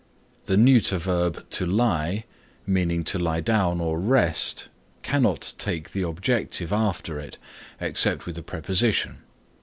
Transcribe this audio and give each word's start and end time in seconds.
The 0.45 0.57
neuter 0.57 0.97
verb 0.97 1.47
to 1.51 1.63
lie, 1.63 2.25
meaning 2.65 3.03
to 3.03 3.19
lie 3.19 3.39
down 3.39 3.79
or 3.79 3.99
rest, 3.99 4.67
cannot 5.03 5.53
take 5.59 5.91
the 5.91 6.01
objective 6.01 6.73
after 6.73 7.19
it 7.19 7.37
except 7.79 8.25
with 8.25 8.35
a 8.39 8.41
preposition. 8.41 9.19